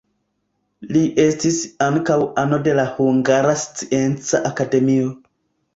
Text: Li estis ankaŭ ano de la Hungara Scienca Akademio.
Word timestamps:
Li 0.95 1.03
estis 1.25 1.59
ankaŭ 1.89 2.17
ano 2.45 2.61
de 2.69 2.75
la 2.81 2.89
Hungara 2.97 3.55
Scienca 3.67 4.45
Akademio. 4.55 5.17